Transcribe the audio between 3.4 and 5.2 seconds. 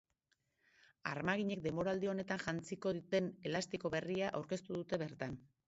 elastiko berria aurkeztu dute